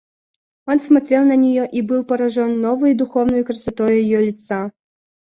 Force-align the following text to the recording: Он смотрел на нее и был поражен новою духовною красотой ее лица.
Он 0.65 0.79
смотрел 0.79 1.23
на 1.25 1.35
нее 1.35 1.69
и 1.69 1.83
был 1.83 2.03
поражен 2.03 2.59
новою 2.59 2.97
духовною 2.97 3.45
красотой 3.45 4.01
ее 4.01 4.17
лица. 4.25 4.71